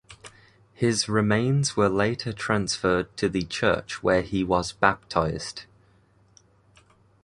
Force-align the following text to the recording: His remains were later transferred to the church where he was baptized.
His 0.73 1.07
remains 1.07 1.77
were 1.77 1.87
later 1.87 2.33
transferred 2.33 3.15
to 3.17 3.29
the 3.29 3.43
church 3.43 4.01
where 4.01 4.23
he 4.23 4.43
was 4.43 4.71
baptized. 4.71 5.65